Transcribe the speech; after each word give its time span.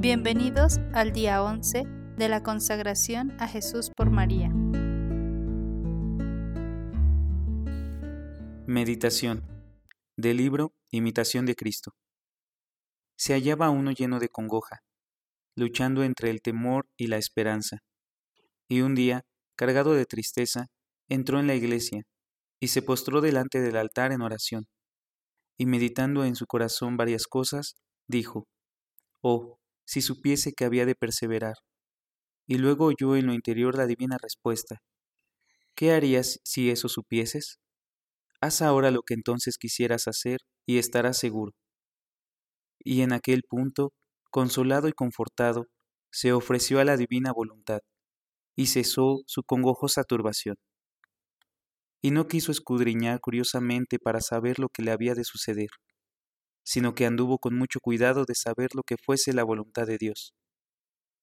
Bienvenidos 0.00 0.78
al 0.94 1.12
día 1.12 1.42
11 1.42 1.82
de 2.16 2.28
la 2.28 2.44
consagración 2.44 3.32
a 3.40 3.48
Jesús 3.48 3.90
por 3.96 4.10
María. 4.10 4.48
Meditación 8.64 9.44
del 10.16 10.36
libro 10.36 10.72
Imitación 10.92 11.46
de 11.46 11.56
Cristo. 11.56 11.96
Se 13.16 13.32
hallaba 13.32 13.70
uno 13.70 13.90
lleno 13.90 14.20
de 14.20 14.28
congoja, 14.28 14.84
luchando 15.56 16.04
entre 16.04 16.30
el 16.30 16.42
temor 16.42 16.86
y 16.96 17.08
la 17.08 17.16
esperanza. 17.16 17.78
Y 18.68 18.82
un 18.82 18.94
día, 18.94 19.24
cargado 19.56 19.94
de 19.94 20.06
tristeza, 20.06 20.68
entró 21.08 21.40
en 21.40 21.48
la 21.48 21.56
iglesia 21.56 22.04
y 22.60 22.68
se 22.68 22.82
postró 22.82 23.20
delante 23.20 23.60
del 23.60 23.76
altar 23.76 24.12
en 24.12 24.22
oración. 24.22 24.68
Y 25.58 25.66
meditando 25.66 26.24
en 26.24 26.36
su 26.36 26.46
corazón 26.46 26.96
varias 26.96 27.26
cosas, 27.26 27.74
dijo, 28.06 28.46
Oh, 29.20 29.57
si 29.88 30.02
supiese 30.02 30.52
que 30.52 30.66
había 30.66 30.84
de 30.84 30.94
perseverar. 30.94 31.54
Y 32.46 32.58
luego 32.58 32.84
oyó 32.84 33.16
en 33.16 33.26
lo 33.26 33.32
interior 33.32 33.74
la 33.74 33.86
divina 33.86 34.18
respuesta. 34.20 34.82
¿Qué 35.74 35.92
harías 35.92 36.40
si 36.44 36.68
eso 36.70 36.90
supieses? 36.90 37.58
Haz 38.42 38.60
ahora 38.60 38.90
lo 38.90 39.00
que 39.00 39.14
entonces 39.14 39.56
quisieras 39.56 40.06
hacer 40.06 40.40
y 40.66 40.76
estarás 40.76 41.16
seguro. 41.16 41.52
Y 42.80 43.00
en 43.00 43.14
aquel 43.14 43.44
punto, 43.48 43.94
consolado 44.30 44.88
y 44.88 44.92
confortado, 44.92 45.64
se 46.12 46.34
ofreció 46.34 46.80
a 46.80 46.84
la 46.84 46.98
divina 46.98 47.32
voluntad, 47.32 47.80
y 48.54 48.66
cesó 48.66 49.22
su 49.26 49.42
congojosa 49.42 50.04
turbación. 50.04 50.56
Y 52.02 52.10
no 52.10 52.28
quiso 52.28 52.52
escudriñar 52.52 53.20
curiosamente 53.20 53.98
para 53.98 54.20
saber 54.20 54.58
lo 54.58 54.68
que 54.68 54.82
le 54.82 54.90
había 54.90 55.14
de 55.14 55.24
suceder 55.24 55.70
sino 56.68 56.94
que 56.94 57.06
anduvo 57.06 57.38
con 57.38 57.56
mucho 57.56 57.80
cuidado 57.80 58.26
de 58.26 58.34
saber 58.34 58.74
lo 58.74 58.82
que 58.82 58.96
fuese 59.02 59.32
la 59.32 59.42
voluntad 59.42 59.86
de 59.86 59.96
Dios. 59.96 60.34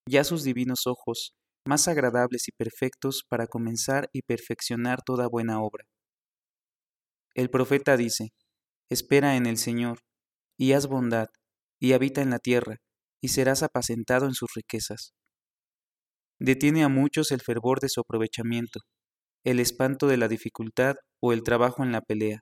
Ya 0.09 0.23
sus 0.23 0.43
divinos 0.43 0.87
ojos, 0.87 1.35
más 1.67 1.87
agradables 1.87 2.47
y 2.47 2.51
perfectos 2.51 3.21
para 3.29 3.45
comenzar 3.45 4.09
y 4.11 4.23
perfeccionar 4.23 5.03
toda 5.05 5.27
buena 5.27 5.61
obra. 5.61 5.85
El 7.35 7.51
profeta 7.51 7.95
dice, 7.95 8.29
Espera 8.89 9.35
en 9.35 9.45
el 9.45 9.57
Señor, 9.57 9.99
y 10.57 10.73
haz 10.73 10.87
bondad, 10.87 11.27
y 11.79 11.93
habita 11.93 12.23
en 12.23 12.31
la 12.31 12.39
tierra, 12.39 12.77
y 13.21 13.27
serás 13.27 13.61
apacentado 13.61 14.25
en 14.25 14.33
sus 14.33 14.49
riquezas. 14.55 15.13
Detiene 16.39 16.83
a 16.83 16.89
muchos 16.89 17.31
el 17.31 17.41
fervor 17.41 17.81
de 17.81 17.89
su 17.89 18.01
aprovechamiento, 18.01 18.79
el 19.43 19.59
espanto 19.59 20.07
de 20.07 20.17
la 20.17 20.27
dificultad 20.27 20.95
o 21.21 21.33
el 21.33 21.43
trabajo 21.43 21.83
en 21.83 21.91
la 21.91 22.01
pelea. 22.01 22.39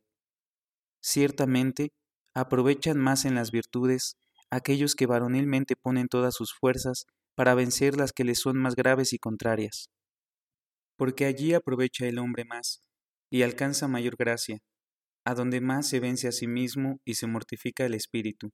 Ciertamente, 1.02 1.90
aprovechan 2.34 2.98
más 2.98 3.26
en 3.26 3.36
las 3.36 3.52
virtudes 3.52 4.18
aquellos 4.50 4.96
que 4.96 5.08
varonilmente 5.08 5.76
ponen 5.76 6.08
todas 6.08 6.36
sus 6.36 6.54
fuerzas 6.54 7.06
para 7.36 7.56
vencer 7.56 7.98
las 7.98 8.14
que 8.14 8.24
les 8.24 8.40
son 8.40 8.58
más 8.58 8.76
graves 8.76 9.14
y 9.14 9.18
contrarias. 9.18 9.90
Porque 10.96 11.26
allí 11.26 11.54
aprovecha 11.54 12.06
el 12.06 12.20
hombre 12.20 12.46
más 12.46 12.84
y 13.32 13.42
alcanza 13.42 13.88
mayor 13.88 14.16
gracia, 14.16 14.60
a 15.26 15.34
donde 15.34 15.60
más 15.60 15.88
se 15.88 16.00
vence 16.00 16.28
a 16.28 16.32
sí 16.32 16.48
mismo 16.48 17.00
y 17.04 17.16
se 17.16 17.26
mortifica 17.26 17.86
el 17.86 17.96
espíritu. 17.96 18.52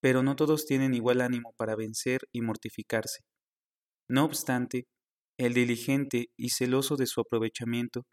Pero 0.00 0.22
no 0.22 0.36
todos 0.36 0.66
tienen 0.66 0.94
igual 0.94 1.20
ánimo 1.20 1.54
para 1.56 1.74
vencer 1.74 2.20
y 2.30 2.42
mortificarse. 2.42 3.24
No 4.08 4.24
obstante, 4.24 4.86
el 5.38 5.54
diligente 5.54 6.26
y 6.36 6.50
celoso 6.50 6.96
de 6.96 7.06
su 7.06 7.20
aprovechamiento, 7.20 8.04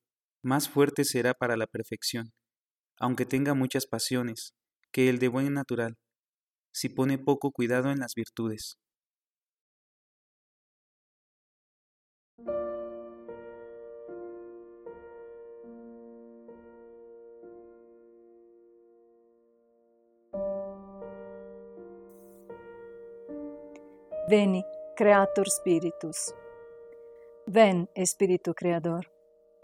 más 0.43 0.69
fuerte 0.69 1.03
será 1.05 1.35
para 1.35 1.57
la 1.57 1.67
perfección, 1.67 2.31
aunque 3.01 3.25
tenga 3.25 3.55
muchas 3.55 3.87
pasiones, 3.87 4.53
que 4.91 5.09
el 5.09 5.17
de 5.17 5.27
buen 5.27 5.51
natural, 5.55 5.97
si 6.71 6.87
pone 6.87 7.17
poco 7.17 7.51
cuidado 7.51 7.89
en 7.89 7.97
las 7.97 8.13
virtudes. 8.13 8.77
Veni, 24.29 24.63
Creator 24.95 25.49
Spiritus. 25.49 26.35
Ven, 27.47 27.89
Espíritu 27.95 28.53
Creador, 28.53 29.11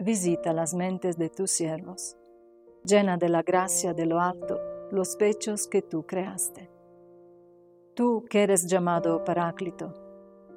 visita 0.00 0.52
las 0.52 0.74
mentes 0.74 1.16
de 1.16 1.30
tus 1.30 1.52
siervos 1.52 2.17
llena 2.88 3.18
de 3.18 3.28
la 3.28 3.42
gracia 3.42 3.92
de 3.92 4.06
lo 4.06 4.18
alto 4.18 4.58
los 4.90 5.16
pechos 5.16 5.66
que 5.66 5.82
tú 5.82 6.06
creaste. 6.06 6.70
Tú 7.94 8.24
que 8.30 8.42
eres 8.42 8.66
llamado 8.66 9.22
Paráclito, 9.24 9.92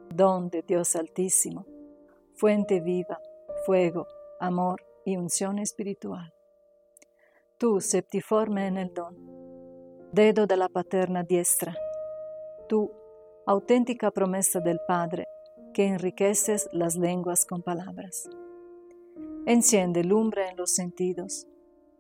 don 0.10 0.50
de 0.50 0.62
Dios 0.62 0.96
Altísimo, 0.96 1.66
fuente 2.34 2.80
viva, 2.80 3.20
fuego, 3.66 4.08
amor 4.40 4.82
y 5.04 5.18
unción 5.18 5.60
espiritual. 5.60 6.34
Tú 7.58 7.82
septiforme 7.82 8.68
en 8.68 8.78
el 8.78 8.94
don, 8.94 9.16
dedo 10.14 10.48
de 10.48 10.56
la 10.56 10.70
paterna 10.70 11.24
diestra, 11.24 11.76
tú 12.70 12.92
auténtica 13.46 14.10
promesa 14.12 14.62
del 14.62 14.80
Padre 14.88 15.28
que 15.74 15.86
enriqueces 15.86 16.70
las 16.72 16.96
lenguas 16.96 17.46
con 17.46 17.62
palabras. 17.62 18.30
Enciende 19.46 20.04
lumbre 20.04 20.50
en 20.50 20.58
los 20.58 20.72
sentidos, 20.72 21.48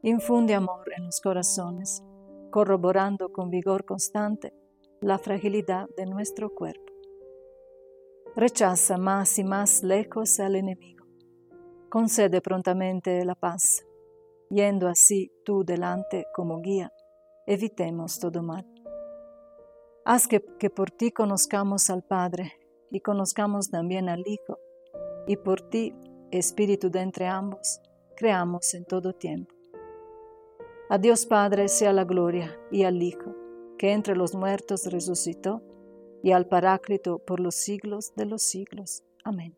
Infunde 0.04 0.56
amor 0.56 0.92
en 0.98 1.06
los 1.06 1.22
corazones, 1.22 2.04
corroborando 2.50 3.32
con 3.32 3.52
vigor 3.52 3.86
constante 3.86 4.52
la 5.00 5.20
fragilidad 5.20 5.90
de 5.96 6.08
nuestro 6.08 6.50
cuerpo. 6.56 6.92
Rechaza 8.36 8.98
más 8.98 9.38
y 9.38 9.44
más 9.44 9.84
lejos 9.84 10.40
al 10.40 10.56
enemigo. 10.56 11.06
Concede 11.88 12.42
prontamente 12.42 13.24
la 13.26 13.36
paz, 13.36 13.86
yendo 14.50 14.88
así 14.88 15.32
tú 15.46 15.64
delante 15.64 16.26
como 16.34 16.62
guía, 16.62 16.92
evitemos 17.46 18.18
todo 18.18 18.42
mal. 18.42 18.66
Haz 20.04 20.28
que, 20.28 20.44
que 20.58 20.72
por 20.72 20.90
ti 20.90 21.12
conozcamos 21.12 21.92
al 21.92 22.02
Padre 22.02 22.54
y 22.90 23.02
conozcamos 23.02 23.70
también 23.70 24.10
al 24.10 24.24
Hijo, 24.26 24.58
y 25.28 25.38
por 25.38 25.62
ti, 25.70 25.94
Espíritu 26.32 26.90
de 26.90 27.02
entre 27.02 27.28
ambos, 27.28 27.82
creamos 28.16 28.74
en 28.74 28.86
todo 28.86 29.14
tiempo 29.14 29.61
a 30.92 30.98
Dios 30.98 31.26
Padre 31.26 31.70
sea 31.70 31.94
la 31.94 32.04
gloria 32.04 32.60
y 32.70 32.84
al 32.84 33.02
Hijo, 33.02 33.34
que 33.78 33.94
entre 33.94 34.14
los 34.14 34.36
muertos 34.36 34.88
resucitó, 34.92 35.64
y 36.22 36.34
al 36.34 36.48
Paráclito 36.48 37.20
por 37.20 37.40
los 37.40 37.56
siglos 37.56 38.14
de 38.18 38.26
los 38.26 38.44
siglos. 38.44 39.02
Amén. 39.24 39.56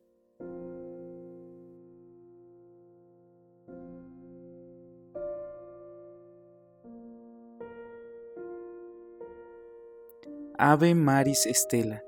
Ave 10.59 10.93
Maris 10.93 11.47
Estela. 11.47 12.03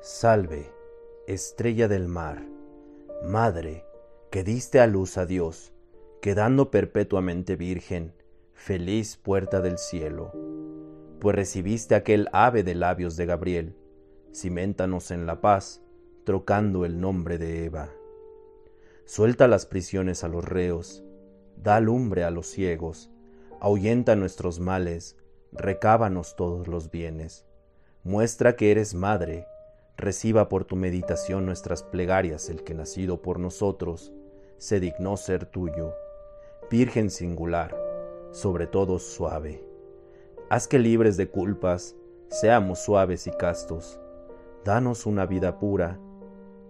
Salve, 0.00 0.68
estrella 1.28 1.86
del 1.86 2.08
mar, 2.08 2.44
Madre, 3.22 3.84
que 4.32 4.42
diste 4.42 4.80
a 4.80 4.88
luz 4.88 5.16
a 5.16 5.26
Dios 5.26 5.72
quedando 6.26 6.72
perpetuamente 6.72 7.54
virgen, 7.54 8.12
feliz 8.56 9.16
puerta 9.16 9.60
del 9.60 9.78
cielo, 9.78 10.32
pues 11.20 11.36
recibiste 11.36 11.94
aquel 11.94 12.28
ave 12.32 12.64
de 12.64 12.74
labios 12.74 13.16
de 13.16 13.26
Gabriel, 13.26 13.76
ciméntanos 14.34 15.12
en 15.12 15.26
la 15.26 15.40
paz, 15.40 15.82
trocando 16.24 16.84
el 16.84 16.98
nombre 16.98 17.38
de 17.38 17.64
Eva. 17.64 17.90
Suelta 19.04 19.46
las 19.46 19.66
prisiones 19.66 20.24
a 20.24 20.28
los 20.28 20.44
reos, 20.44 21.04
da 21.56 21.78
lumbre 21.78 22.24
a 22.24 22.30
los 22.30 22.48
ciegos, 22.48 23.10
ahuyenta 23.60 24.16
nuestros 24.16 24.58
males, 24.58 25.16
recábanos 25.52 26.34
todos 26.34 26.66
los 26.66 26.90
bienes. 26.90 27.46
Muestra 28.02 28.56
que 28.56 28.72
eres 28.72 28.94
madre, 28.94 29.46
reciba 29.96 30.48
por 30.48 30.64
tu 30.64 30.74
meditación 30.74 31.46
nuestras 31.46 31.84
plegarias 31.84 32.48
el 32.48 32.64
que 32.64 32.74
nacido 32.74 33.22
por 33.22 33.38
nosotros 33.38 34.12
se 34.58 34.80
dignó 34.80 35.16
ser 35.18 35.44
tuyo 35.44 35.92
Virgen 36.68 37.10
singular, 37.10 37.76
sobre 38.36 38.66
todo 38.66 38.98
suave. 38.98 39.64
Haz 40.50 40.68
que 40.68 40.78
libres 40.78 41.16
de 41.16 41.30
culpas 41.30 41.96
seamos 42.28 42.80
suaves 42.80 43.26
y 43.26 43.30
castos. 43.30 43.98
Danos 44.62 45.06
una 45.06 45.24
vida 45.24 45.58
pura, 45.58 45.98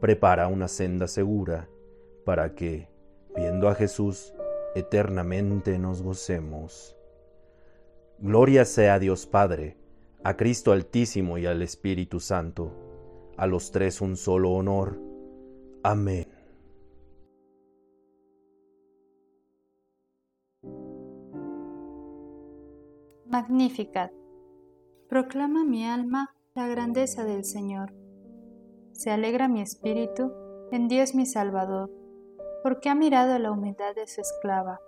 prepara 0.01 0.47
una 0.47 0.69
senda 0.69 1.09
segura, 1.09 1.69
para 2.25 2.55
que, 2.55 2.89
viendo 3.35 3.69
a 3.69 3.75
Jesús, 3.75 4.33
eternamente 4.77 5.77
nos 5.81 6.03
gocemos. 6.03 6.97
Gloria 8.21 8.65
sea 8.65 8.95
a 8.95 8.99
Dios 9.01 9.27
Padre, 9.27 9.77
a 10.23 10.37
Cristo 10.37 10.71
Altísimo 10.71 11.37
y 11.37 11.47
al 11.47 11.63
Espíritu 11.63 12.21
Santo, 12.21 12.71
a 13.37 13.49
los 13.49 13.73
tres 13.73 14.01
un 14.01 14.17
solo 14.17 14.53
honor. 14.53 15.01
Amén. 15.83 16.29
Magnificat. 23.37 24.11
Proclama 25.11 25.63
mi 25.63 25.85
alma 25.87 26.35
la 26.55 26.69
grandeza 26.69 27.23
del 27.25 27.45
Señor. 27.45 27.93
Se 28.93 29.11
alegra 29.11 29.47
mi 29.47 29.61
espíritu 29.61 30.33
en 30.73 30.89
Dios 30.89 31.15
mi 31.15 31.27
Salvador, 31.27 31.91
porque 32.63 32.89
ha 32.89 32.95
mirado 32.95 33.39
la 33.39 33.53
humildad 33.53 33.95
de 33.95 34.07
su 34.07 34.23
esclava. 34.23 34.81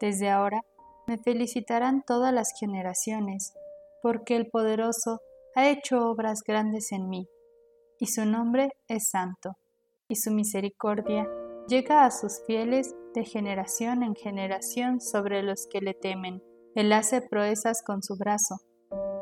Desde 0.00 0.30
ahora 0.30 0.62
me 1.08 1.18
felicitarán 1.18 2.04
todas 2.06 2.32
las 2.32 2.52
generaciones, 2.56 3.52
porque 4.00 4.36
el 4.36 4.48
poderoso 4.48 5.20
ha 5.56 5.68
hecho 5.68 6.08
obras 6.08 6.42
grandes 6.46 6.92
en 6.92 7.08
mí, 7.08 7.28
y 7.98 8.06
su 8.06 8.26
nombre 8.26 8.76
es 8.86 9.08
santo, 9.08 9.56
y 10.06 10.14
su 10.14 10.30
misericordia 10.30 11.28
llega 11.66 12.04
a 12.04 12.12
sus 12.12 12.44
fieles 12.46 12.94
de 13.12 13.24
generación 13.24 14.04
en 14.04 14.14
generación 14.14 15.00
sobre 15.00 15.42
los 15.42 15.66
que 15.66 15.80
le 15.80 15.94
temen. 15.94 16.40
Él 16.76 16.92
hace 16.92 17.22
proezas 17.22 17.82
con 17.82 18.02
su 18.02 18.18
brazo, 18.18 18.56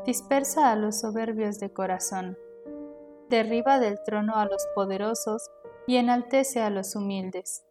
dispersa 0.05 0.73
a 0.73 0.75
los 0.75 0.99
soberbios 0.99 1.57
de 1.57 1.71
corazón, 1.71 2.37
derriba 3.29 3.79
del 3.79 3.97
trono 4.03 4.35
a 4.35 4.43
los 4.43 4.67
poderosos 4.75 5.49
y 5.87 5.95
enaltece 5.95 6.59
a 6.59 6.69
los 6.69 6.97
humildes. 6.97 7.63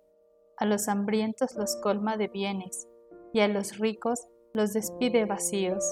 A 0.57 0.65
los 0.65 0.89
hambrientos 0.89 1.55
los 1.55 1.77
colma 1.83 2.17
de 2.17 2.29
bienes, 2.29 2.89
y 3.35 3.41
a 3.41 3.49
los 3.49 3.77
ricos 3.77 4.27
los 4.55 4.73
despide 4.73 5.27
vacíos. 5.27 5.85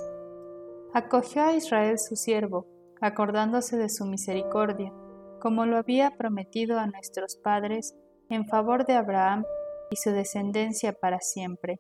Acogió 0.95 1.43
a 1.43 1.53
Israel 1.53 1.99
su 1.99 2.17
siervo, 2.17 2.67
acordándose 3.03 3.77
de 3.77 3.91
su 3.91 4.07
misericordia, 4.07 4.91
como 5.39 5.67
lo 5.67 5.77
había 5.77 6.17
prometido 6.17 6.79
a 6.79 6.87
nuestros 6.87 7.37
padres, 7.37 7.95
en 8.31 8.47
favor 8.47 8.87
de 8.87 8.95
Abraham 8.95 9.45
y 9.91 9.97
su 9.97 10.13
descendencia 10.13 10.95
para 10.95 11.21
siempre. 11.21 11.79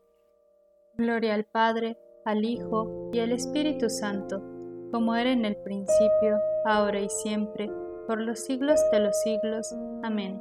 Gloria 0.96 1.34
al 1.34 1.44
Padre, 1.44 1.96
al 2.24 2.44
Hijo 2.44 3.10
y 3.12 3.20
al 3.20 3.32
Espíritu 3.32 3.88
Santo, 3.88 4.42
como 4.90 5.16
era 5.16 5.32
en 5.32 5.46
el 5.46 5.56
principio, 5.56 6.38
ahora 6.66 7.00
y 7.00 7.08
siempre, 7.08 7.70
por 8.06 8.20
los 8.20 8.40
siglos 8.40 8.78
de 8.92 9.00
los 9.00 9.16
siglos. 9.22 9.74
Amén. 10.02 10.38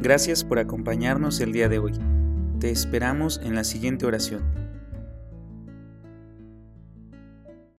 Gracias 0.00 0.42
por 0.42 0.58
acompañarnos 0.58 1.40
el 1.40 1.52
día 1.52 1.68
de 1.68 1.78
hoy. 1.78 1.92
Te 2.58 2.70
esperamos 2.70 3.40
en 3.44 3.54
la 3.54 3.62
siguiente 3.62 4.04
oración. 4.04 4.61